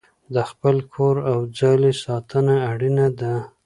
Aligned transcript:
د 0.33 0.35
خپل 0.49 0.75
کور 0.93 1.15
او 1.31 1.37
ځالې 1.59 1.91
ساتنه 2.03 2.55
اړینه 2.71 3.07
ده. 3.19 3.33